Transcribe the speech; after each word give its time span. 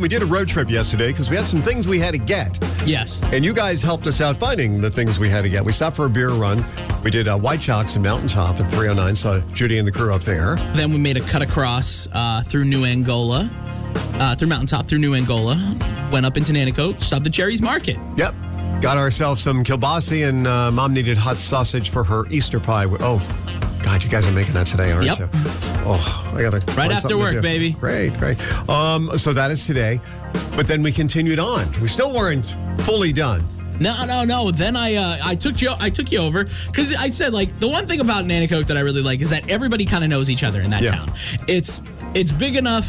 We 0.00 0.06
did 0.06 0.22
a 0.22 0.26
road 0.26 0.46
trip 0.46 0.70
yesterday 0.70 1.08
because 1.08 1.28
we 1.28 1.34
had 1.34 1.44
some 1.44 1.60
things 1.60 1.88
we 1.88 1.98
had 1.98 2.12
to 2.12 2.18
get. 2.20 2.56
Yes. 2.86 3.20
And 3.32 3.44
you 3.44 3.52
guys 3.52 3.82
helped 3.82 4.06
us 4.06 4.20
out 4.20 4.38
finding 4.38 4.80
the 4.80 4.88
things 4.88 5.18
we 5.18 5.28
had 5.28 5.42
to 5.42 5.50
get. 5.50 5.64
We 5.64 5.72
stopped 5.72 5.96
for 5.96 6.04
a 6.04 6.08
beer 6.08 6.28
run. 6.28 6.64
We 7.02 7.10
did 7.10 7.26
uh, 7.26 7.36
White 7.36 7.60
Chalks 7.60 7.96
and 7.96 8.04
Mountaintop 8.04 8.60
at 8.60 8.70
309. 8.70 9.16
Saw 9.16 9.40
Judy 9.52 9.76
and 9.78 9.88
the 9.88 9.90
crew 9.90 10.14
up 10.14 10.20
there. 10.20 10.54
Then 10.76 10.92
we 10.92 10.98
made 10.98 11.16
a 11.16 11.20
cut 11.22 11.42
across 11.42 12.06
uh, 12.12 12.44
through 12.44 12.66
Nuangola, 12.66 13.50
uh, 14.20 14.36
through 14.36 14.46
Mountaintop, 14.46 14.86
through 14.86 15.00
Nuangola. 15.00 16.12
Went 16.12 16.24
up 16.24 16.36
into 16.36 16.52
Nanticoke, 16.52 17.00
stopped 17.00 17.26
at 17.26 17.32
Jerry's 17.32 17.60
Market. 17.60 17.96
Yep. 18.16 18.36
Got 18.80 18.98
ourselves 18.98 19.42
some 19.42 19.64
kielbasa, 19.64 20.28
and 20.28 20.46
uh, 20.46 20.70
mom 20.70 20.94
needed 20.94 21.18
hot 21.18 21.38
sausage 21.38 21.90
for 21.90 22.04
her 22.04 22.24
Easter 22.30 22.60
pie. 22.60 22.86
Oh, 23.00 23.18
God, 23.82 24.04
you 24.04 24.08
guys 24.10 24.24
are 24.28 24.30
making 24.32 24.54
that 24.54 24.68
today, 24.68 24.92
aren't 24.92 25.06
Yep. 25.06 25.18
you? 25.18 25.28
Oh, 25.90 26.32
I 26.36 26.42
got 26.42 26.60
to 26.60 26.72
Right 26.74 26.92
after 26.92 27.16
work, 27.16 27.40
baby. 27.42 27.72
Great, 27.72 28.12
great. 28.18 28.38
Um, 28.68 29.16
so 29.16 29.32
that 29.32 29.50
is 29.50 29.66
today, 29.66 30.00
but 30.54 30.66
then 30.66 30.82
we 30.82 30.92
continued 30.92 31.38
on. 31.38 31.66
We 31.80 31.88
still 31.88 32.12
weren't 32.14 32.56
fully 32.80 33.12
done. 33.12 33.42
No, 33.80 34.04
no, 34.04 34.24
no. 34.24 34.50
Then 34.50 34.76
I 34.76 34.96
uh, 34.96 35.18
I 35.24 35.34
took 35.34 35.62
you 35.62 35.72
I 35.78 35.88
took 35.88 36.10
you 36.12 36.18
over 36.18 36.44
because 36.66 36.94
I 36.94 37.08
said 37.08 37.32
like 37.32 37.58
the 37.60 37.68
one 37.68 37.86
thing 37.86 38.00
about 38.00 38.24
Nanticoke 38.24 38.66
that 38.66 38.76
I 38.76 38.80
really 38.80 39.02
like 39.02 39.20
is 39.20 39.30
that 39.30 39.48
everybody 39.48 39.84
kind 39.84 40.02
of 40.04 40.10
knows 40.10 40.28
each 40.28 40.42
other 40.44 40.60
in 40.60 40.70
that 40.70 40.82
Yeah. 40.82 40.90
town. 40.96 41.12
It's 41.46 41.80
it's 42.14 42.32
big 42.32 42.56
enough 42.56 42.88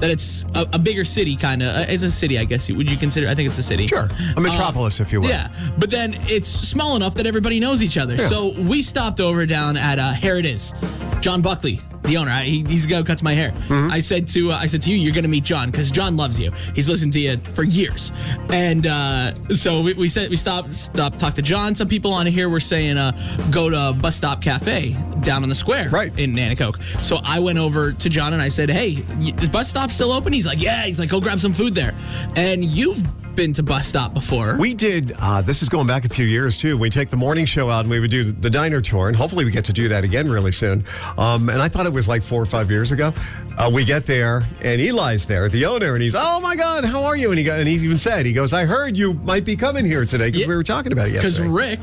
that 0.00 0.10
it's 0.10 0.44
a, 0.54 0.66
a 0.74 0.78
bigger 0.78 1.04
city 1.04 1.36
kind 1.36 1.62
of. 1.62 1.88
It's 1.88 2.02
a 2.02 2.10
city, 2.10 2.38
I 2.38 2.44
guess. 2.44 2.68
you- 2.68 2.74
Would 2.76 2.90
you 2.90 2.96
consider? 2.96 3.28
I 3.28 3.34
think 3.34 3.48
it's 3.48 3.58
a 3.58 3.62
city. 3.62 3.86
Sure, 3.86 4.08
a 4.36 4.40
metropolis, 4.40 4.98
if 5.00 5.12
you 5.12 5.20
will. 5.20 5.28
Uh, 5.28 5.30
Yeah, 5.32 5.48
but 5.78 5.90
then 5.90 6.14
it's 6.20 6.48
small 6.48 6.96
enough 6.96 7.14
that 7.16 7.26
everybody 7.26 7.58
knows 7.60 7.82
each 7.82 7.98
other. 7.98 8.14
Yeah. 8.14 8.28
So 8.28 8.52
we 8.52 8.80
stopped 8.82 9.20
over 9.20 9.44
down 9.46 9.76
at 9.76 9.98
uh, 9.98 10.12
Here 10.12 10.36
It 10.36 10.46
Is. 10.46 10.72
John 11.20 11.42
Buckley, 11.42 11.80
the 12.02 12.16
owner, 12.16 12.30
I, 12.30 12.44
he, 12.44 12.64
he's 12.64 12.84
the 12.86 12.90
guy 12.90 12.96
who 12.98 13.04
cuts 13.04 13.22
my 13.22 13.34
hair. 13.34 13.50
Mm-hmm. 13.50 13.90
I 13.92 14.00
said 14.00 14.26
to 14.28 14.52
uh, 14.52 14.56
I 14.56 14.66
said 14.66 14.82
to 14.82 14.90
you, 14.90 14.96
you're 14.96 15.14
gonna 15.14 15.28
meet 15.28 15.44
John 15.44 15.70
because 15.70 15.90
John 15.90 16.16
loves 16.16 16.40
you. 16.40 16.50
He's 16.74 16.88
listened 16.88 17.12
to 17.14 17.20
you 17.20 17.36
for 17.36 17.62
years, 17.62 18.10
and 18.50 18.86
uh, 18.86 19.34
so 19.54 19.82
we, 19.82 19.92
we 19.94 20.08
said 20.08 20.30
we 20.30 20.36
stopped 20.36 20.74
stopped 20.74 21.20
talked 21.20 21.36
to 21.36 21.42
John. 21.42 21.74
Some 21.74 21.88
people 21.88 22.12
on 22.12 22.26
here 22.26 22.48
were 22.48 22.60
saying 22.60 22.96
uh, 22.96 23.12
go 23.50 23.68
to 23.70 23.92
Bus 24.00 24.16
Stop 24.16 24.40
Cafe 24.42 24.96
down 25.20 25.42
on 25.42 25.48
the 25.50 25.54
square, 25.54 25.90
Right. 25.90 26.16
in 26.18 26.32
Nanticoke. 26.34 26.82
So 27.02 27.18
I 27.24 27.38
went 27.38 27.58
over 27.58 27.92
to 27.92 28.08
John 28.08 28.32
and 28.32 28.40
I 28.40 28.48
said, 28.48 28.70
hey, 28.70 29.04
is 29.20 29.50
Bus 29.50 29.68
Stop 29.68 29.90
still 29.90 30.12
open? 30.12 30.32
He's 30.32 30.46
like, 30.46 30.62
yeah. 30.62 30.84
He's 30.86 30.98
like, 30.98 31.10
go 31.10 31.20
grab 31.20 31.38
some 31.40 31.52
food 31.52 31.74
there. 31.74 31.94
And 32.36 32.64
you've 32.64 33.02
been 33.34 33.52
to 33.54 33.62
Bus 33.62 33.86
Stop 33.86 34.12
before. 34.14 34.56
We 34.58 34.74
did, 34.74 35.12
uh, 35.18 35.42
this 35.42 35.62
is 35.62 35.68
going 35.68 35.86
back 35.86 36.04
a 36.04 36.08
few 36.08 36.26
years 36.26 36.58
too. 36.58 36.76
We 36.76 36.90
take 36.90 37.08
the 37.08 37.16
morning 37.16 37.44
show 37.46 37.70
out 37.70 37.80
and 37.80 37.90
we 37.90 38.00
would 38.00 38.10
do 38.10 38.24
the 38.24 38.50
diner 38.50 38.80
tour, 38.80 39.08
and 39.08 39.16
hopefully 39.16 39.44
we 39.44 39.50
get 39.50 39.64
to 39.66 39.72
do 39.72 39.88
that 39.88 40.04
again 40.04 40.28
really 40.30 40.52
soon. 40.52 40.84
Um, 41.16 41.48
and 41.48 41.60
I 41.62 41.68
thought 41.68 41.86
it 41.86 41.92
was 41.92 42.08
like 42.08 42.22
four 42.22 42.42
or 42.42 42.46
five 42.46 42.70
years 42.70 42.92
ago. 42.92 43.12
Uh, 43.56 43.70
we 43.72 43.84
get 43.84 44.06
there, 44.06 44.42
and 44.62 44.80
Eli's 44.80 45.26
there, 45.26 45.48
the 45.48 45.64
owner, 45.66 45.94
and 45.94 46.02
he's, 46.02 46.14
oh 46.16 46.40
my 46.40 46.56
God, 46.56 46.84
how 46.84 47.02
are 47.04 47.16
you? 47.16 47.30
And 47.30 47.38
he, 47.38 47.44
go, 47.44 47.54
and 47.54 47.68
he 47.68 47.74
even 47.74 47.98
said, 47.98 48.26
he 48.26 48.32
goes, 48.32 48.52
I 48.52 48.64
heard 48.64 48.96
you 48.96 49.14
might 49.24 49.44
be 49.44 49.56
coming 49.56 49.84
here 49.84 50.04
today 50.04 50.26
because 50.26 50.42
Yeah. 50.42 50.48
we 50.48 50.56
were 50.56 50.64
talking 50.64 50.92
about 50.92 51.08
it 51.08 51.14
Because. 51.14 51.40
Rick, 51.40 51.80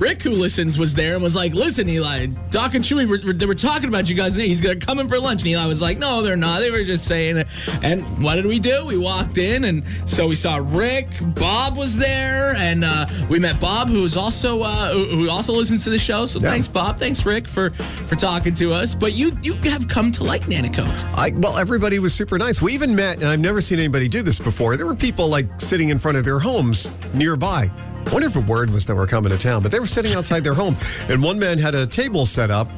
Rick, 0.00 0.22
who 0.22 0.30
listens, 0.30 0.78
was 0.78 0.94
there 0.94 1.14
and 1.14 1.22
was 1.22 1.36
like, 1.36 1.52
"Listen, 1.52 1.88
Eli, 1.88 2.26
Doc 2.50 2.74
and 2.74 2.82
Chewy, 2.82 3.06
were, 3.06 3.18
they 3.34 3.44
were 3.46 3.54
talking 3.54 3.88
about 3.88 4.08
you 4.08 4.16
guys. 4.16 4.34
He's 4.34 4.60
gonna 4.62 4.76
come 4.76 4.98
in 4.98 5.08
for 5.08 5.18
lunch." 5.20 5.42
And 5.42 5.48
Eli 5.50 5.66
was 5.66 5.82
like, 5.82 5.98
"No, 5.98 6.22
they're 6.22 6.36
not. 6.36 6.60
They 6.60 6.70
were 6.70 6.82
just 6.84 7.06
saying 7.06 7.36
it." 7.36 7.46
And 7.82 8.02
what 8.24 8.36
did 8.36 8.46
we 8.46 8.58
do? 8.58 8.86
We 8.86 8.96
walked 8.96 9.36
in, 9.36 9.64
and 9.64 9.84
so 10.06 10.26
we 10.26 10.34
saw 10.34 10.56
Rick. 10.56 11.08
Bob 11.34 11.76
was 11.76 11.98
there, 11.98 12.54
and 12.56 12.82
uh, 12.82 13.06
we 13.28 13.38
met 13.38 13.60
Bob, 13.60 13.88
who 13.88 14.02
is 14.04 14.16
also 14.16 14.62
uh, 14.62 14.92
who 14.92 15.04
who 15.04 15.28
also 15.30 15.52
listens 15.52 15.84
to 15.84 15.90
the 15.90 15.98
show. 15.98 16.24
So 16.24 16.40
Yeah. 16.40 16.50
thanks, 16.50 16.66
Bob. 16.66 16.98
Thanks, 16.98 17.26
Rick, 17.26 17.46
for 17.46 17.68
for 17.70 18.16
talking 18.16 18.54
to 18.54 18.72
us. 18.72 18.94
But 18.94 19.12
you 19.12 19.36
you 19.42 19.52
have 19.70 19.86
come 19.86 20.10
to 20.12 20.24
like 20.24 20.42
Nanticoke. 20.46 20.88
I, 21.14 21.30
well, 21.36 21.58
everybody 21.58 21.98
was 21.98 22.14
super 22.14 22.38
nice. 22.38 22.62
We 22.62 22.72
even 22.72 22.96
met, 22.96 23.18
and 23.18 23.26
I've 23.26 23.38
never 23.40 23.60
seen 23.60 23.78
anybody 23.78 24.08
do 24.08 24.22
this 24.22 24.38
before. 24.38 24.78
There 24.78 24.86
were 24.86 24.94
people 24.94 25.28
like 25.28 25.60
sitting 25.60 25.90
in 25.90 25.98
front 25.98 26.16
of 26.16 26.24
their 26.24 26.38
homes 26.38 26.88
nearby. 27.12 27.70
I 28.06 28.12
wonder 28.12 28.28
if 28.28 28.36
a 28.36 28.40
word 28.40 28.70
was 28.70 28.86
that 28.86 28.96
we're 28.96 29.06
coming 29.06 29.30
to 29.30 29.38
town, 29.38 29.62
but 29.62 29.70
they 29.70 29.80
were 29.80 29.86
sitting 29.86 30.14
outside 30.14 30.40
their 30.40 30.54
home, 30.54 30.76
and 31.08 31.22
one 31.22 31.38
man 31.38 31.58
had 31.58 31.74
a 31.74 31.86
table 31.86 32.26
set 32.26 32.50
up, 32.50 32.68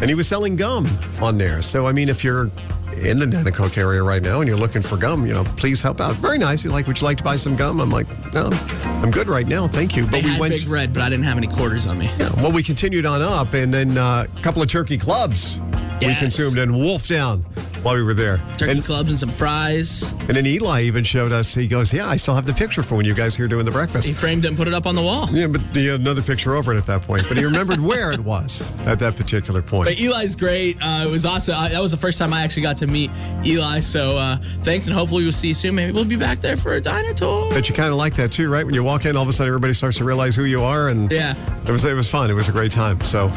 and 0.00 0.04
he 0.04 0.14
was 0.14 0.28
selling 0.28 0.56
gum 0.56 0.86
on 1.20 1.38
there. 1.38 1.62
So, 1.62 1.86
I 1.86 1.92
mean, 1.92 2.08
if 2.08 2.22
you're 2.22 2.50
in 2.98 3.18
the 3.18 3.26
Nanticoke 3.26 3.76
area 3.76 4.02
right 4.02 4.22
now 4.22 4.40
and 4.40 4.48
you're 4.48 4.58
looking 4.58 4.82
for 4.82 4.96
gum, 4.96 5.26
you 5.26 5.34
know, 5.34 5.44
please 5.44 5.82
help 5.82 6.00
out. 6.00 6.14
Very 6.16 6.38
nice. 6.38 6.62
He's 6.62 6.72
like, 6.72 6.86
would 6.86 7.00
you 7.00 7.04
like 7.04 7.18
to 7.18 7.24
buy 7.24 7.36
some 7.36 7.56
gum? 7.56 7.80
I'm 7.80 7.90
like, 7.90 8.06
no, 8.32 8.48
I'm 8.84 9.10
good 9.10 9.28
right 9.28 9.46
now. 9.46 9.68
Thank 9.68 9.96
you. 9.96 10.04
They 10.06 10.22
But 10.22 10.30
we 10.30 10.40
went. 10.40 10.52
Big 10.52 10.68
Red, 10.68 10.92
but 10.92 11.02
I 11.02 11.10
didn't 11.10 11.24
have 11.24 11.36
any 11.36 11.46
quarters 11.46 11.86
on 11.86 11.98
me. 11.98 12.06
Yeah, 12.18 12.30
well, 12.36 12.52
we 12.52 12.62
continued 12.62 13.06
on 13.06 13.22
up, 13.22 13.54
and 13.54 13.72
then 13.72 13.98
uh, 13.98 14.26
a 14.34 14.40
couple 14.42 14.62
of 14.62 14.68
turkey 14.68 14.98
clubs 14.98 15.60
we 16.00 16.14
consumed 16.16 16.58
in 16.58 16.72
Wolf 16.72 17.06
Down 17.08 17.44
while 17.82 17.94
we 17.94 18.02
were 18.02 18.14
there. 18.14 18.40
Turkey 18.56 18.72
And- 18.72 18.84
clubs 18.84 19.10
and 19.10 19.18
some 19.18 19.30
fries. 19.30 20.12
and 20.28 20.36
then 20.36 20.46
Eli 20.46 20.82
even 20.82 21.04
showed 21.04 21.32
us. 21.32 21.54
He 21.54 21.66
goes, 21.66 21.92
"Yeah, 21.92 22.08
I 22.08 22.16
still 22.16 22.34
have 22.34 22.46
the 22.46 22.52
picture 22.54 22.82
for 22.82 22.96
when 22.96 23.06
you 23.06 23.14
guys 23.14 23.36
here 23.36 23.48
doing 23.48 23.64
the 23.64 23.70
breakfast." 23.70 24.06
He 24.06 24.12
framed 24.12 24.44
it 24.44 24.48
and 24.48 24.56
put 24.56 24.68
it 24.68 24.74
up 24.74 24.86
on 24.86 24.94
the 24.94 25.02
wall. 25.02 25.28
Yeah, 25.32 25.46
but 25.48 25.60
he 25.74 25.86
had 25.86 26.00
another 26.00 26.22
picture 26.22 26.54
over 26.54 26.72
it 26.74 26.78
at 26.78 26.86
that 26.86 27.02
point. 27.02 27.24
But 27.28 27.36
he 27.36 27.44
remembered 27.44 27.80
where 27.90 28.12
it 28.12 28.20
was 28.20 28.68
at 28.86 28.98
that 29.00 29.16
particular 29.16 29.62
point. 29.62 29.88
But 29.88 30.00
Eli's 30.00 30.34
great. 30.36 30.76
Uh, 30.82 31.04
it 31.06 31.10
was 31.10 31.24
awesome. 31.26 31.54
I, 31.56 31.68
that 31.68 31.82
was 31.82 31.90
the 31.90 31.96
first 31.96 32.18
time 32.18 32.32
I 32.32 32.42
actually 32.42 32.62
got 32.62 32.76
to 32.78 32.86
meet 32.86 33.10
Eli. 33.44 33.80
So 33.80 34.16
uh, 34.16 34.36
thanks, 34.62 34.86
and 34.86 34.94
hopefully 34.94 35.22
we'll 35.22 35.32
see 35.32 35.48
you 35.48 35.54
soon. 35.54 35.74
Maybe 35.74 35.92
we'll 35.92 36.04
be 36.04 36.16
back 36.16 36.40
there 36.40 36.56
for 36.56 36.74
a 36.74 36.80
diner 36.80 37.12
tour. 37.14 37.48
But 37.50 37.68
you 37.68 37.74
kind 37.74 37.90
of 37.90 37.96
like 37.96 38.16
that 38.16 38.32
too, 38.32 38.50
right? 38.50 38.64
When 38.64 38.74
you 38.74 38.82
walk 38.82 39.04
in, 39.04 39.16
all 39.16 39.22
of 39.22 39.28
a 39.28 39.32
sudden 39.32 39.48
everybody 39.48 39.74
starts 39.74 39.98
to 39.98 40.04
realize 40.04 40.34
who 40.36 40.44
you 40.44 40.62
are, 40.62 40.88
and 40.88 41.10
Yeah. 41.10 41.34
it 41.66 41.70
was 41.72 41.84
it 41.84 41.94
was 41.94 42.08
fun. 42.08 42.30
It 42.30 42.34
was 42.34 42.48
a 42.48 42.52
great 42.52 42.72
time. 42.72 43.00
So 43.02 43.28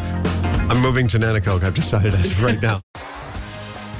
I'm 0.69 0.79
moving 0.81 1.07
to 1.09 1.19
Nanticoke. 1.19 1.63
I've 1.63 1.73
decided 1.75 2.13
as 2.13 2.31
of 2.31 2.41
right 2.43 2.61
now. 2.61 2.81